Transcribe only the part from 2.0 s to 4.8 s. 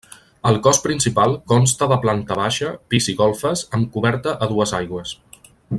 planta baixa, pis i golfes amb coberta a dues